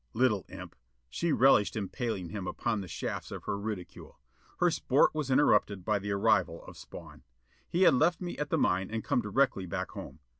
Little 0.15 0.47
imp! 0.49 0.75
She 1.11 1.31
relished 1.31 1.75
impaling 1.75 2.29
him 2.29 2.47
upon 2.47 2.81
the 2.81 2.87
shafts 2.87 3.29
of 3.29 3.43
her 3.43 3.55
ridicule. 3.55 4.19
Her 4.57 4.71
sport 4.71 5.13
was 5.13 5.29
interrupted 5.29 5.85
by 5.85 5.99
the 5.99 6.11
arrival 6.11 6.65
of 6.65 6.75
Spawn. 6.75 7.21
He 7.69 7.83
had 7.83 7.93
left 7.93 8.19
me 8.19 8.35
at 8.39 8.49
the 8.49 8.57
mine 8.57 8.89
and 8.89 9.03
come 9.03 9.21
directly 9.21 9.67
back 9.67 9.91
home. 9.91 10.17